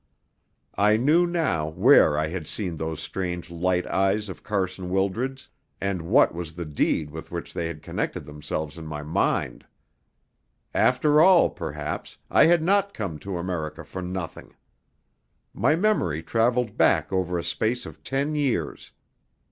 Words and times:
I 0.79 0.97
knew 0.97 1.27
now 1.27 1.67
where 1.69 2.17
I 2.17 2.25
had 2.25 2.47
seen 2.47 2.75
those 2.75 2.99
strange 3.03 3.51
light 3.51 3.85
eyes 3.85 4.29
of 4.29 4.41
Carson 4.41 4.89
Wildred's, 4.89 5.47
and 5.79 6.01
what 6.01 6.33
was 6.33 6.55
the 6.55 6.65
deed 6.65 7.11
with 7.11 7.29
which 7.29 7.53
they 7.53 7.67
had 7.67 7.83
connected 7.83 8.25
themselves 8.25 8.79
in 8.79 8.87
my 8.87 9.03
mind. 9.03 9.63
After 10.73 11.21
all, 11.21 11.51
perhaps, 11.51 12.17
I 12.31 12.45
had 12.45 12.63
not 12.63 12.95
come 12.95 13.19
to 13.19 13.37
America 13.37 13.83
for 13.83 14.01
nothing! 14.01 14.55
My 15.53 15.75
memory 15.75 16.23
travelled 16.23 16.77
back 16.77 17.13
over 17.13 17.37
a 17.37 17.43
space 17.43 17.85
of 17.85 18.01
ten 18.03 18.33
years. 18.33 18.93